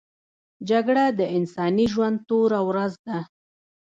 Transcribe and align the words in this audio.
جګړه 0.69 1.03
د 1.19 1.21
انساني 1.37 1.85
ژوند 1.93 2.17
توره 2.27 2.59
ورځ 2.69 2.93
ده 3.07 3.19